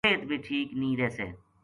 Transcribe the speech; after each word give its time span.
صحت 0.05 0.21
بھی 0.29 0.37
ٹھیک 0.45 0.67
نیہہ 0.79 0.99
رہسے 0.99 1.27